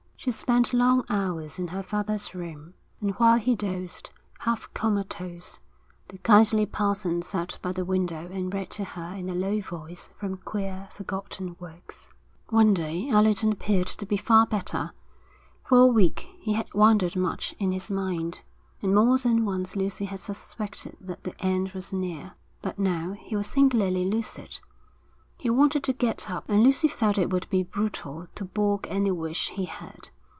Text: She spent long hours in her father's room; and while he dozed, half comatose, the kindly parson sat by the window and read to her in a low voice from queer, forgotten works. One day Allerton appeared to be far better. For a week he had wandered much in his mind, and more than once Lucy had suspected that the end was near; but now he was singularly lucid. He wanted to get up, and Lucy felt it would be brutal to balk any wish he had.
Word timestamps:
She 0.23 0.29
spent 0.29 0.71
long 0.71 1.03
hours 1.09 1.57
in 1.57 1.69
her 1.69 1.81
father's 1.81 2.35
room; 2.35 2.75
and 2.99 3.09
while 3.15 3.39
he 3.39 3.55
dozed, 3.55 4.11
half 4.41 4.71
comatose, 4.75 5.59
the 6.09 6.19
kindly 6.19 6.67
parson 6.67 7.23
sat 7.23 7.57
by 7.63 7.71
the 7.71 7.83
window 7.83 8.29
and 8.31 8.53
read 8.53 8.69
to 8.69 8.83
her 8.83 9.15
in 9.15 9.29
a 9.29 9.33
low 9.33 9.61
voice 9.61 10.11
from 10.19 10.37
queer, 10.37 10.89
forgotten 10.95 11.55
works. 11.59 12.07
One 12.49 12.75
day 12.75 13.09
Allerton 13.09 13.51
appeared 13.53 13.87
to 13.87 14.05
be 14.05 14.15
far 14.15 14.45
better. 14.45 14.91
For 15.65 15.79
a 15.79 15.87
week 15.87 16.29
he 16.39 16.53
had 16.53 16.71
wandered 16.71 17.15
much 17.15 17.55
in 17.57 17.71
his 17.71 17.89
mind, 17.89 18.43
and 18.83 18.93
more 18.93 19.17
than 19.17 19.43
once 19.43 19.75
Lucy 19.75 20.05
had 20.05 20.19
suspected 20.19 20.97
that 21.01 21.23
the 21.23 21.33
end 21.43 21.69
was 21.71 21.91
near; 21.91 22.33
but 22.61 22.77
now 22.77 23.13
he 23.13 23.35
was 23.35 23.47
singularly 23.47 24.05
lucid. 24.05 24.59
He 25.37 25.49
wanted 25.49 25.83
to 25.85 25.93
get 25.93 26.29
up, 26.29 26.47
and 26.49 26.61
Lucy 26.61 26.87
felt 26.87 27.17
it 27.17 27.31
would 27.31 27.49
be 27.49 27.63
brutal 27.63 28.27
to 28.35 28.45
balk 28.45 28.85
any 28.91 29.09
wish 29.09 29.49
he 29.49 29.65
had. 29.65 30.09